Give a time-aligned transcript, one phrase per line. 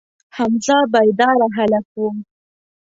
[0.37, 2.01] حمزه بیداره هلک و.